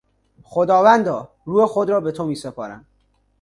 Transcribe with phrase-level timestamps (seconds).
[0.43, 2.85] خداوندا، روح خود را به تو میسپارم.